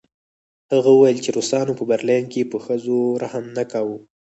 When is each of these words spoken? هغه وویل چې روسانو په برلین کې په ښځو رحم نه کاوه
هغه 0.73 0.89
وویل 0.93 1.17
چې 1.25 1.29
روسانو 1.37 1.77
په 1.79 1.83
برلین 1.91 2.25
کې 2.33 2.49
په 2.51 2.57
ښځو 2.65 2.97
رحم 3.23 3.45
نه 3.57 3.63
کاوه 3.71 3.97